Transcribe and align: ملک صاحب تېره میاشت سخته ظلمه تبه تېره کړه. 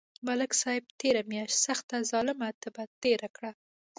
ملک 0.27 0.51
صاحب 0.61 0.83
تېره 0.99 1.21
میاشت 1.31 1.57
سخته 1.65 1.95
ظلمه 2.11 2.49
تبه 2.61 2.83
تېره 3.01 3.29
کړه. 3.35 3.51